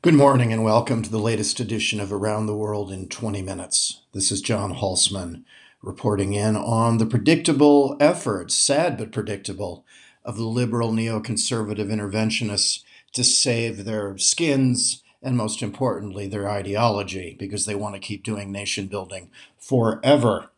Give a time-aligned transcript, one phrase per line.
[0.00, 4.02] Good morning and welcome to the latest edition of Around the World in 20 Minutes.
[4.12, 5.42] This is John Hulsman
[5.82, 9.84] reporting in on the predictable efforts, sad but predictable,
[10.24, 17.66] of the liberal neoconservative interventionists to save their skins and, most importantly, their ideology because
[17.66, 20.52] they want to keep doing nation building forever.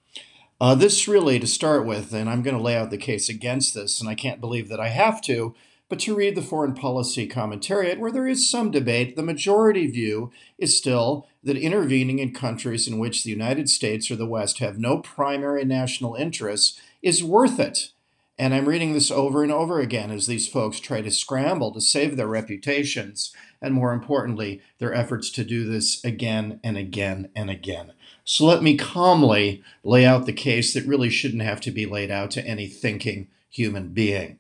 [0.60, 3.72] Uh, this really, to start with, and I'm going to lay out the case against
[3.72, 5.54] this, and I can't believe that I have to
[5.90, 10.30] but to read the foreign policy commentariat, where there is some debate, the majority view
[10.56, 14.78] is still that intervening in countries in which the United States or the West have
[14.78, 17.90] no primary national interests is worth it.
[18.38, 21.80] And I'm reading this over and over again as these folks try to scramble to
[21.80, 27.50] save their reputations, and more importantly, their efforts to do this again and again and
[27.50, 27.92] again.
[28.24, 32.10] So let me calmly lay out the case that really shouldn't have to be laid
[32.10, 34.38] out to any thinking human being.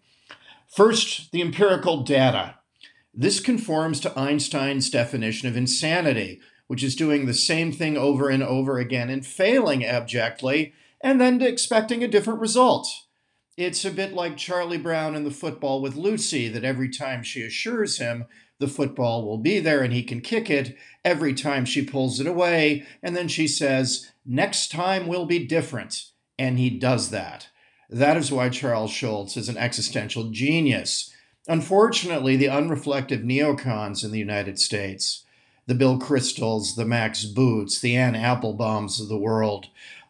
[0.70, 2.56] First, the empirical data.
[3.12, 8.42] This conforms to Einstein's definition of insanity, which is doing the same thing over and
[8.42, 12.88] over again and failing abjectly, and then expecting a different result.
[13.56, 17.42] It's a bit like Charlie Brown in the football with Lucy, that every time she
[17.42, 18.26] assures him
[18.60, 22.26] the football will be there and he can kick it, every time she pulls it
[22.26, 26.04] away, and then she says, Next time will be different.
[26.38, 27.48] And he does that.
[27.90, 31.12] That is why Charles Schulz is an existential genius.
[31.48, 35.24] Unfortunately, the unreflective neocons in the United States,
[35.66, 39.66] the Bill Kristols, the Max Boots, the Anne Applebaums of the world,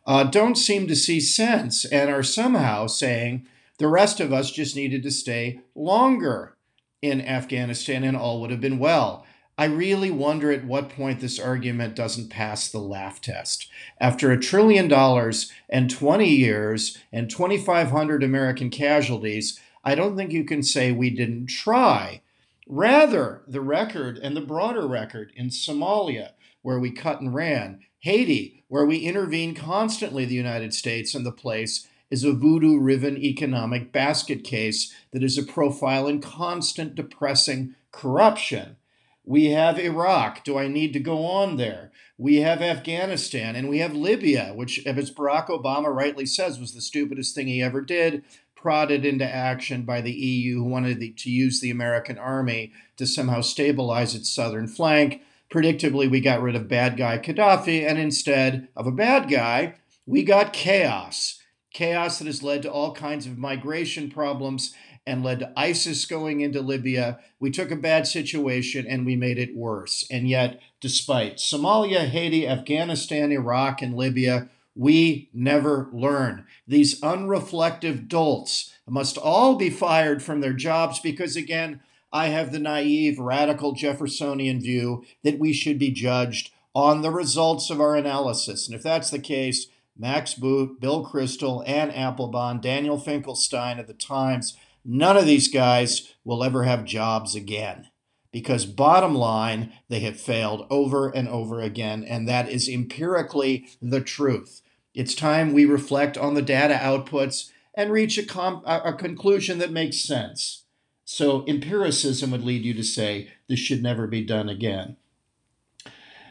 [0.07, 3.47] uh, don't seem to see sense and are somehow saying
[3.79, 6.57] the rest of us just needed to stay longer
[7.01, 9.25] in Afghanistan and all would have been well.
[9.59, 13.69] I really wonder at what point this argument doesn't pass the laugh test.
[14.01, 20.45] After a trillion dollars and 20 years and 2,500 American casualties, I don't think you
[20.45, 22.23] can say we didn't try.
[22.67, 26.31] Rather, the record and the broader record in Somalia,
[26.63, 31.33] where we cut and ran, Haiti, where we intervene constantly, the United States and the
[31.33, 37.75] place, is a voodoo riven economic basket case that is a profile in constant depressing
[37.93, 38.77] corruption.
[39.25, 40.45] We have Iraq.
[40.45, 41.93] Do I need to go on there?
[42.17, 46.81] We have Afghanistan and we have Libya, which, as Barack Obama rightly says, was the
[46.81, 51.31] stupidest thing he ever did, prodded into action by the EU, who wanted the, to
[51.31, 55.23] use the American army to somehow stabilize its southern flank.
[55.51, 59.77] Predictably, we got rid of bad guy Gaddafi, and instead of a bad guy,
[60.07, 61.41] we got chaos.
[61.73, 64.75] Chaos that has led to all kinds of migration problems
[65.07, 67.19] and led to ISIS going into Libya.
[67.39, 70.07] We took a bad situation and we made it worse.
[70.11, 76.47] And yet, despite Somalia, Haiti, Afghanistan, Iraq, and Libya, we never learn.
[76.67, 81.81] These unreflective dolts must all be fired from their jobs because, again,
[82.13, 87.71] I have the naive, radical Jeffersonian view that we should be judged on the results
[87.71, 88.67] of our analysis.
[88.67, 93.95] And if that's the case, Max Boot, Bill Kristol, Anne Applebaum, Daniel Finkelstein of the
[93.95, 97.89] Times None of these guys will ever have jobs again
[98.33, 104.01] because, bottom line, they have failed over and over again, and that is empirically the
[104.01, 104.63] truth.
[104.95, 109.99] It's time we reflect on the data outputs and reach a, a conclusion that makes
[109.99, 110.65] sense.
[111.05, 114.97] So, empiricism would lead you to say this should never be done again.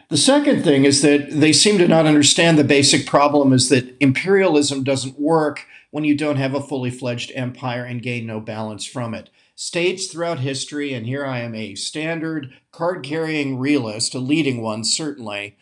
[0.10, 3.96] The second thing is that they seem to not understand the basic problem is that
[4.00, 8.86] imperialism doesn't work when you don't have a fully fledged empire and gain no balance
[8.86, 9.30] from it.
[9.56, 14.84] States throughout history, and here I am a standard card carrying realist, a leading one
[14.84, 15.58] certainly,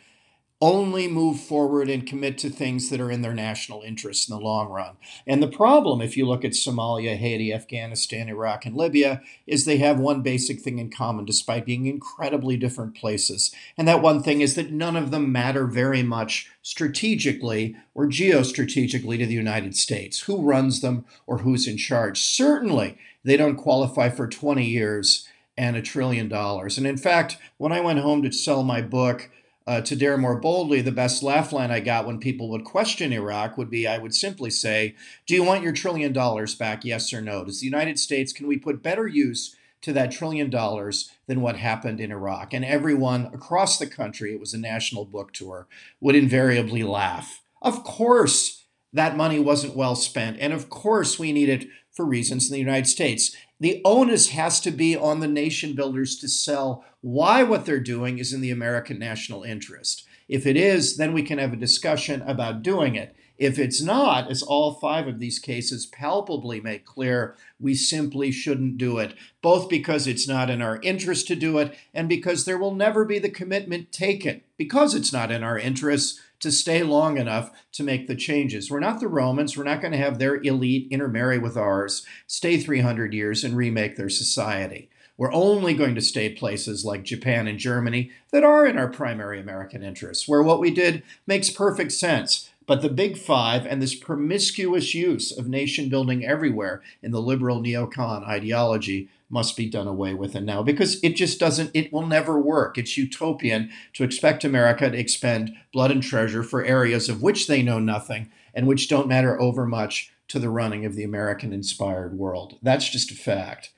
[0.59, 4.41] only move forward and commit to things that are in their national interest in the
[4.41, 4.95] long run.
[5.28, 9.78] And the problem, if you look at Somalia, Haiti, Afghanistan, Iraq, and Libya, is they
[9.78, 13.53] have one basic thing in common despite being incredibly different places.
[13.78, 19.19] And that one thing is that none of them matter very much strategically or geostrategically
[19.19, 20.22] to the United States.
[20.22, 22.19] Who runs them or who's in charge?
[22.19, 26.77] Certainly, they don't qualify for 20 years and a trillion dollars.
[26.77, 29.30] And in fact, when I went home to sell my book,
[29.67, 33.11] uh, to dare more boldly, the best laugh line I got when people would question
[33.11, 34.95] Iraq would be I would simply say,
[35.27, 36.85] Do you want your trillion dollars back?
[36.85, 37.43] Yes or no?
[37.43, 41.57] Does the United States, can we put better use to that trillion dollars than what
[41.57, 42.53] happened in Iraq?
[42.53, 45.67] And everyone across the country, it was a national book tour,
[45.99, 47.43] would invariably laugh.
[47.61, 50.37] Of course, that money wasn't well spent.
[50.39, 53.35] And of course, we need it for reasons in the United States.
[53.59, 58.19] The onus has to be on the nation builders to sell why what they're doing
[58.19, 60.06] is in the American national interest.
[60.27, 63.15] If it is, then we can have a discussion about doing it.
[63.38, 68.77] If it's not, as all five of these cases palpably make clear, we simply shouldn't
[68.77, 72.57] do it, both because it's not in our interest to do it and because there
[72.57, 77.18] will never be the commitment taken, because it's not in our interests to stay long
[77.18, 78.69] enough to make the changes.
[78.69, 79.57] We're not the Romans.
[79.57, 83.95] We're not going to have their elite intermarry with ours, stay 300 years, and remake
[83.95, 84.89] their society.
[85.18, 89.39] We're only going to stay places like Japan and Germany that are in our primary
[89.39, 92.51] American interests, where what we did makes perfect sense.
[92.68, 97.62] But the big five and this promiscuous use of nation building everywhere in the liberal
[97.62, 102.06] neocon ideology must be done away with and now because it just doesn't it will
[102.06, 102.77] never work.
[102.77, 107.62] It's utopian to expect america to expend blood and treasure for areas of which they
[107.62, 112.57] know nothing and which don't matter overmuch to the running of the american inspired world.
[112.62, 113.71] That's just a fact.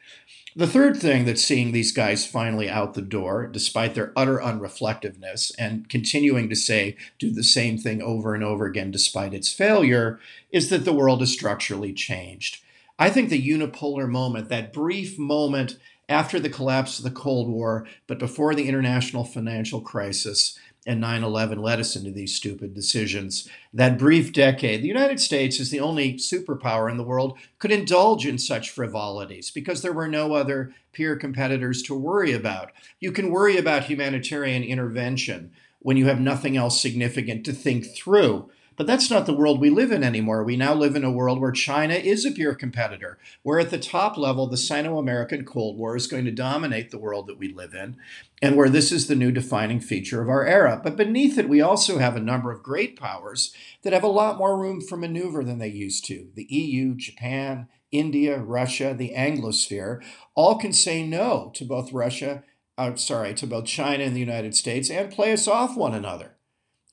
[0.55, 5.51] The third thing that's seeing these guys finally out the door, despite their utter unreflectiveness
[5.59, 10.19] and continuing to say, do the same thing over and over again despite its failure,
[10.51, 12.63] is that the world is structurally changed.
[12.99, 15.77] I think the unipolar moment, that brief moment
[16.09, 21.23] after the collapse of the Cold War, but before the international financial crisis and 9
[21.23, 23.47] 11 led us into these stupid decisions.
[23.73, 28.25] That brief decade, the United States, as the only superpower in the world, could indulge
[28.25, 32.71] in such frivolities because there were no other peer competitors to worry about.
[32.99, 38.49] You can worry about humanitarian intervention when you have nothing else significant to think through.
[38.79, 40.41] But that's not the world we live in anymore.
[40.41, 43.77] We now live in a world where China is a peer competitor, where at the
[43.77, 47.53] top level, the Sino American Cold War is going to dominate the world that we
[47.53, 47.97] live in,
[48.41, 50.79] and where this is the new defining feature of our era.
[50.81, 54.37] But beneath it, we also have a number of great powers that have a lot
[54.37, 56.29] more room for maneuver than they used to.
[56.35, 60.01] The EU, Japan, India, Russia, the Anglosphere,
[60.35, 62.45] all can say no to both Russia,
[62.77, 66.37] uh, sorry, to both China and the United States and play us off one another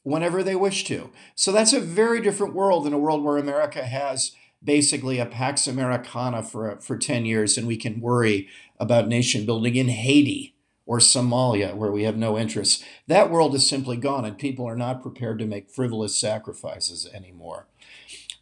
[0.07, 1.11] whenever they wish to.
[1.35, 4.31] So that's a very different world than a world where America has
[4.63, 8.47] basically a Pax Americana for, for 10 years and we can worry
[8.79, 10.55] about nation building in Haiti
[10.87, 12.85] or Somalia where we have no interest.
[13.09, 17.67] That world is simply gone and people are not prepared to make frivolous sacrifices anymore.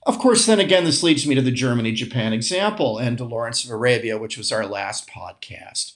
[0.07, 3.65] Of course, then again, this leads me to the Germany Japan example and to Lawrence
[3.65, 5.95] of Arabia, which was our last podcast.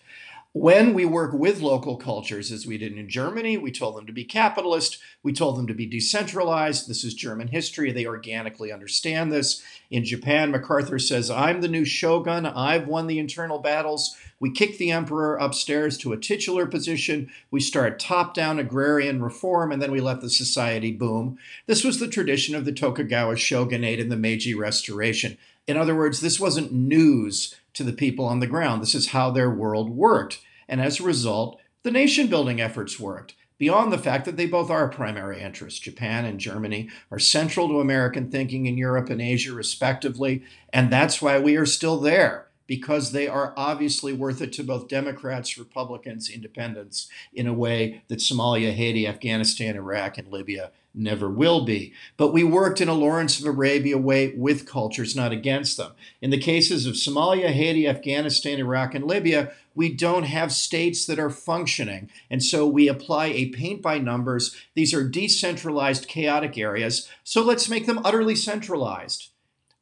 [0.60, 4.12] When we work with local cultures, as we did in Germany, we told them to
[4.12, 4.98] be capitalist.
[5.22, 6.88] We told them to be decentralized.
[6.88, 7.92] This is German history.
[7.92, 9.62] They organically understand this.
[9.88, 12.44] In Japan, MacArthur says, I'm the new shogun.
[12.44, 14.16] I've won the internal battles.
[14.40, 17.30] We kick the emperor upstairs to a titular position.
[17.52, 21.38] We start top down agrarian reform, and then we let the society boom.
[21.66, 25.38] This was the tradition of the Tokugawa shogunate in the Meiji Restoration.
[25.68, 28.82] In other words, this wasn't news to the people on the ground.
[28.82, 30.40] This is how their world worked.
[30.68, 33.34] And as a result, the nation building efforts worked.
[33.58, 37.80] Beyond the fact that they both are primary interests, Japan and Germany are central to
[37.80, 40.44] American thinking in Europe and Asia, respectively.
[40.72, 44.88] And that's why we are still there because they are obviously worth it to both
[44.88, 51.64] Democrats, Republicans, independents in a way that Somalia, Haiti, Afghanistan, Iraq, and Libya never will
[51.64, 51.92] be.
[52.16, 55.92] But we worked in a Lawrence of Arabia way with cultures, not against them.
[56.20, 61.18] In the cases of Somalia, Haiti, Afghanistan, Iraq, and Libya, we don't have states that
[61.18, 62.10] are functioning.
[62.30, 64.56] And so we apply a paint by numbers.
[64.74, 67.08] These are decentralized, chaotic areas.
[67.22, 69.30] So let's make them utterly centralized.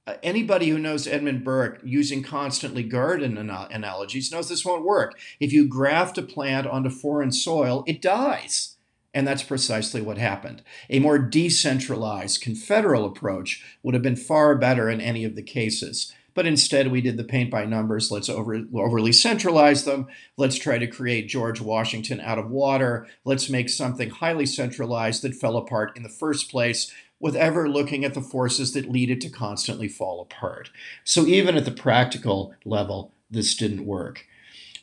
[0.07, 5.19] Uh, anybody who knows Edmund Burke using constantly garden analogies knows this won't work.
[5.41, 8.76] If you graft a plant onto foreign soil, it dies.
[9.17, 10.63] And that's precisely what happened.
[10.91, 16.13] A more decentralized, confederal approach would have been far better in any of the cases.
[16.35, 18.11] But instead, we did the paint by numbers.
[18.11, 20.07] Let's over, overly centralize them.
[20.37, 23.07] Let's try to create George Washington out of water.
[23.25, 28.05] Let's make something highly centralized that fell apart in the first place with ever looking
[28.05, 30.69] at the forces that lead it to constantly fall apart.
[31.05, 34.27] So even at the practical level, this didn't work.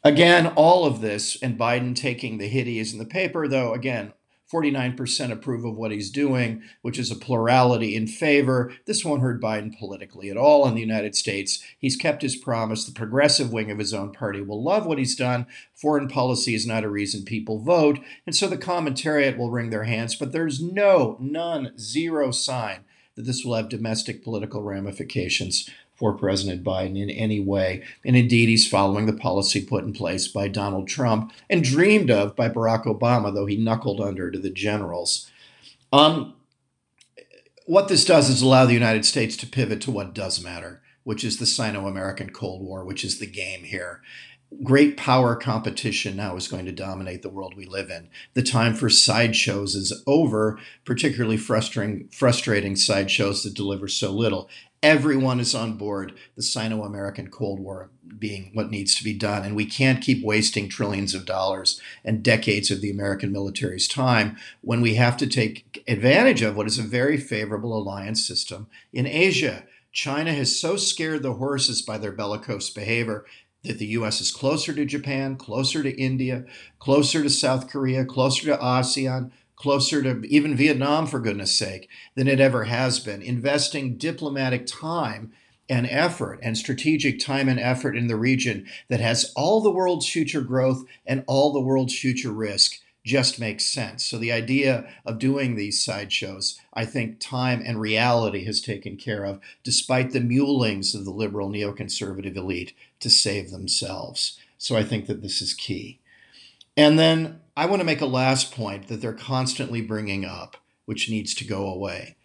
[0.04, 3.74] Again, all of this, and Biden taking the hit he is in the paper, though,
[3.74, 4.12] again,
[4.54, 8.72] 49% approve of what he's doing, which is a plurality in favor.
[8.86, 11.64] This won't hurt Biden politically at all in the United States.
[11.80, 12.86] He's kept his promise.
[12.86, 15.48] The progressive wing of his own party will love what he's done.
[15.74, 18.00] Foreign policy is not a reason people vote.
[18.28, 23.24] And so the commentariat will wring their hands, but there's no, none, zero sign that
[23.24, 25.70] this will have domestic political ramifications
[26.04, 27.82] for President Biden in any way.
[28.04, 32.36] And indeed, he's following the policy put in place by Donald Trump and dreamed of
[32.36, 35.32] by Barack Obama, though he knuckled under to the generals.
[35.94, 36.34] Um,
[37.68, 41.24] what this does is allow the United States to pivot to what does matter, which
[41.24, 44.02] is the Sino American Cold War, which is the game here.
[44.62, 48.10] great power competition now is going to dominate the world we live in.
[48.34, 54.50] The time for sideshows is over, particularly frustrating, frustrating sideshows that deliver so little.
[54.84, 59.44] Everyone is on board the Sino American Cold War being what needs to be done.
[59.44, 64.36] And we can't keep wasting trillions of dollars and decades of the American military's time
[64.60, 69.08] when we have to take advantage of what is a very favorable alliance system in
[69.08, 69.64] Asia.
[69.94, 73.24] China has so scared the horses by their bellicose behavior
[73.64, 76.44] that the US is closer to Japan, closer to India,
[76.80, 82.28] closer to South Korea, closer to ASEAN, closer to even Vietnam, for goodness sake, than
[82.28, 85.32] it ever has been, investing diplomatic time
[85.70, 90.10] and effort and strategic time and effort in the region that has all the world's
[90.10, 94.06] future growth and all the world's future risk just makes sense.
[94.06, 99.26] So the idea of doing these sideshows, I think time and reality has taken care
[99.26, 104.40] of, despite the mulings of the liberal neoconservative elite to save themselves.
[104.58, 106.00] So I think that this is key.
[106.78, 111.10] And then I want to make a last point that they're constantly bringing up, which
[111.10, 112.16] needs to go away.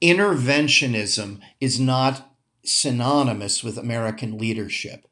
[0.00, 2.32] Interventionism is not
[2.64, 5.06] synonymous with American leadership.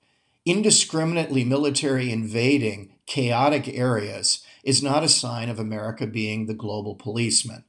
[0.45, 7.65] Indiscriminately military invading chaotic areas is not a sign of America being the global policeman.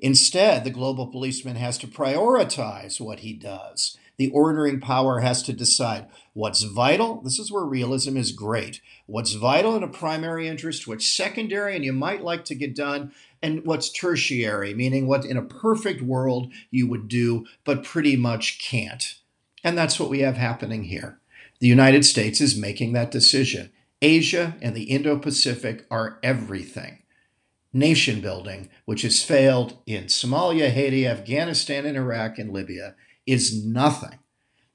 [0.00, 3.98] Instead, the global policeman has to prioritize what he does.
[4.22, 7.22] The ordering power has to decide what's vital.
[7.22, 8.80] This is where realism is great.
[9.06, 13.10] What's vital in a primary interest, what's secondary and you might like to get done,
[13.42, 18.60] and what's tertiary, meaning what in a perfect world you would do, but pretty much
[18.60, 19.16] can't.
[19.64, 21.18] And that's what we have happening here.
[21.58, 23.72] The United States is making that decision.
[24.00, 27.02] Asia and the Indo Pacific are everything.
[27.72, 32.94] Nation building, which has failed in Somalia, Haiti, Afghanistan, and Iraq, and Libya,
[33.26, 34.18] is nothing.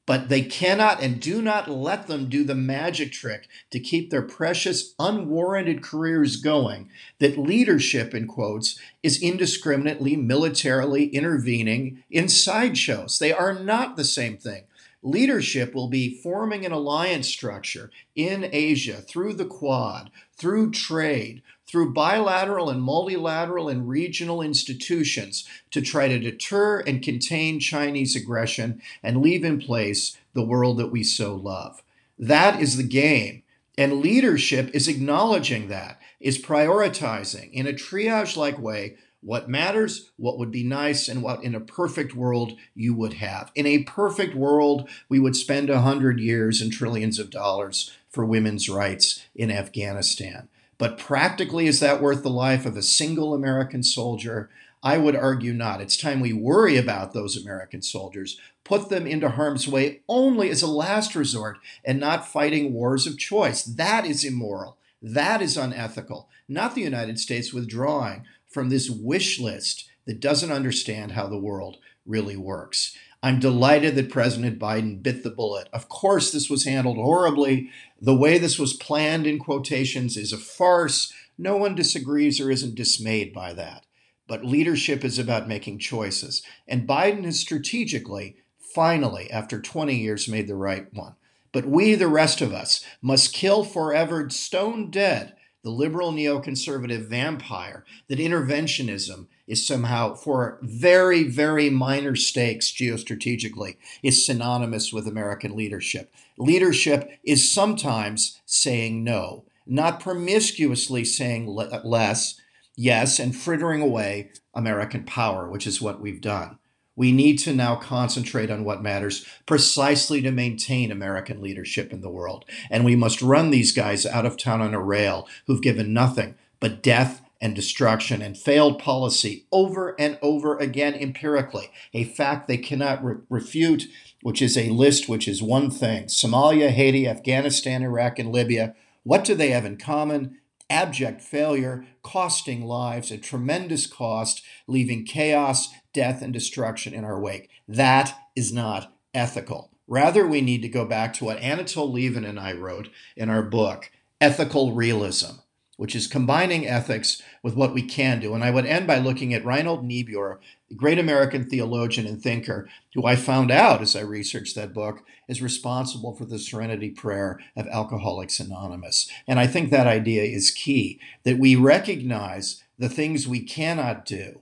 [0.06, 4.22] But they cannot and do not let them do the magic trick to keep their
[4.22, 6.89] precious, unwarranted careers going.
[7.20, 13.20] That leadership, in quotes, is indiscriminately militarily intervening in sideshows.
[13.20, 14.63] They are not the same thing.
[15.04, 21.93] Leadership will be forming an alliance structure in Asia through the Quad, through trade, through
[21.93, 29.21] bilateral and multilateral and regional institutions to try to deter and contain Chinese aggression and
[29.21, 31.83] leave in place the world that we so love.
[32.17, 33.43] That is the game.
[33.77, 40.38] And leadership is acknowledging that, is prioritizing in a triage like way what matters, what
[40.38, 43.51] would be nice, and what in a perfect world you would have.
[43.55, 48.25] In a perfect world, we would spend a hundred years and trillions of dollars for
[48.25, 50.47] women's rights in Afghanistan.
[50.77, 54.50] But practically, is that worth the life of a single American soldier?
[54.84, 55.81] I would argue not.
[55.81, 60.62] It's time we worry about those American soldiers, put them into harm's way only as
[60.62, 63.63] a last resort, and not fighting wars of choice.
[63.63, 64.77] That is immoral.
[65.01, 66.29] That is unethical.
[66.48, 71.77] Not the United States withdrawing from this wish list that doesn't understand how the world
[72.05, 72.96] really works.
[73.24, 75.69] I'm delighted that President Biden bit the bullet.
[75.74, 77.69] Of course, this was handled horribly.
[78.00, 81.12] The way this was planned, in quotations, is a farce.
[81.38, 83.86] No one disagrees or isn't dismayed by that.
[84.27, 86.43] But leadership is about making choices.
[86.67, 91.15] And Biden has strategically, finally, after 20 years, made the right one.
[91.51, 95.33] But we, the rest of us, must kill forever, stone dead,
[95.63, 104.25] the liberal neoconservative vampire that interventionism is somehow, for very, very minor stakes geostrategically, is
[104.25, 106.13] synonymous with American leadership.
[106.38, 112.39] Leadership is sometimes saying no, not promiscuously saying less,
[112.75, 116.60] yes, and frittering away American power, which is what we've done.
[116.96, 122.10] We need to now concentrate on what matters precisely to maintain American leadership in the
[122.10, 122.44] world.
[122.72, 126.36] And we must run these guys out of town on a rail who've given nothing
[126.60, 132.58] but death and destruction and failed policy over and over again empirically, a fact they
[132.58, 133.86] cannot re- refute,
[134.22, 138.75] which is a list which is one thing Somalia, Haiti, Afghanistan, Iraq, and Libya.
[139.03, 140.38] What do they have in common?
[140.70, 147.50] Abject failure, costing lives at tremendous cost, leaving chaos death, and destruction in our wake.
[147.67, 149.72] That is not ethical.
[149.88, 153.41] Rather, we need to go back to what Anatol Lieven and I wrote in our
[153.41, 153.89] book,
[154.22, 155.38] Ethical Realism,
[155.77, 158.34] which is combining ethics with what we can do.
[158.34, 162.67] And I would end by looking at Reinhold Niebuhr, the great American theologian and thinker,
[162.93, 167.39] who I found out as I researched that book is responsible for the serenity prayer
[167.55, 169.10] of Alcoholics Anonymous.
[169.27, 174.41] And I think that idea is key that we recognize the things we cannot do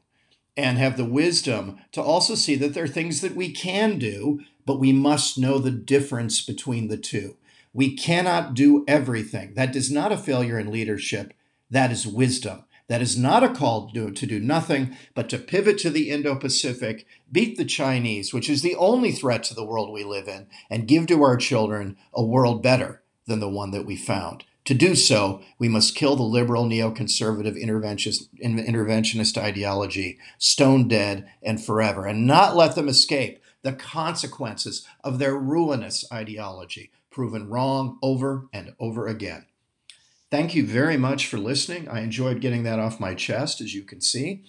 [0.57, 4.39] and have the wisdom to also see that there are things that we can do,
[4.65, 7.35] but we must know the difference between the two.
[7.75, 9.53] We cannot do everything.
[9.55, 11.33] That is not a failure in leadership.
[11.69, 12.63] That is wisdom.
[12.87, 16.09] That is not a call to do, to do nothing, but to pivot to the
[16.09, 20.29] Indo Pacific, beat the Chinese, which is the only threat to the world we live
[20.29, 24.45] in, and give to our children a world better than the one that we found.
[24.65, 31.61] To do so, we must kill the liberal neoconservative interventionist, interventionist ideology, stone dead and
[31.61, 38.49] forever, and not let them escape the consequences of their ruinous ideology, proven wrong over
[38.51, 39.45] and over again.
[40.29, 41.87] Thank you very much for listening.
[41.87, 44.43] I enjoyed getting that off my chest, as you can see.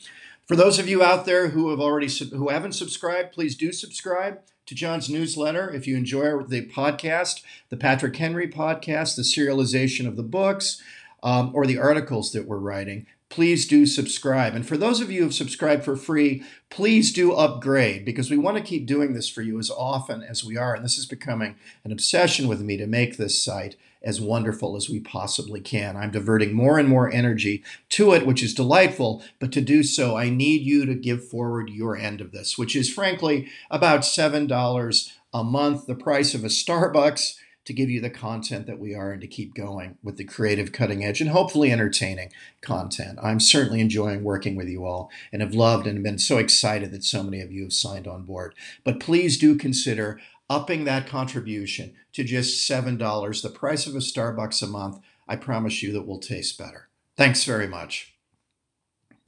[0.47, 4.41] For those of you out there who have already who haven't subscribed, please do subscribe
[4.67, 5.73] to John's newsletter.
[5.73, 10.83] If you enjoy the podcast, the Patrick Henry podcast, the serialization of the books,
[11.23, 14.55] um, or the articles that we're writing, please do subscribe.
[14.55, 18.39] And for those of you who have subscribed for free, please do upgrade because we
[18.39, 20.75] want to keep doing this for you as often as we are.
[20.75, 24.89] And this is becoming an obsession with me to make this site as wonderful as
[24.89, 25.97] we possibly can.
[25.97, 29.23] I'm diverting more and more energy to it, which is delightful.
[29.41, 32.77] But to do so, I need you to give forward your end of this, which
[32.77, 38.09] is frankly about $7 a month, the price of a Starbucks to give you the
[38.09, 41.71] content that we are and to keep going with the creative, cutting edge, and hopefully
[41.71, 42.33] entertaining
[42.63, 43.19] content.
[43.23, 47.05] I'm certainly enjoying working with you all and have loved and been so excited that
[47.05, 48.55] so many of you have signed on board.
[48.85, 54.63] But please do consider upping that contribution to just $7, the price of a Starbucks
[54.63, 55.01] a month.
[55.29, 56.89] I promise you that will taste better.
[57.17, 58.16] Thanks very much.